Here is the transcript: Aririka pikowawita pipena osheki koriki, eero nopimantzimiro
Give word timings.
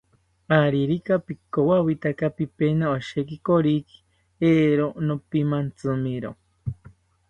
Aririka 0.61 1.13
pikowawita 1.25 2.09
pipena 2.37 2.85
osheki 2.95 3.37
koriki, 3.45 3.97
eero 4.49 4.87
nopimantzimiro 5.05 6.31